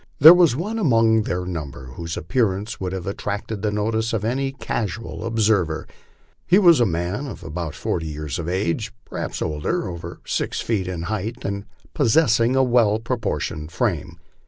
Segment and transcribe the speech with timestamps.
[0.17, 4.51] There was one among their number whose appearance would have attracted the notice of any
[4.51, 5.85] casual observer.
[6.47, 11.03] He was a man about forty years of age, perhaps older, over six feet in
[11.03, 14.17] height, and possessing a well proportioned frame.